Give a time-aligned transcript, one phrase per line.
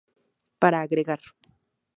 [0.61, 1.21] Para agregar.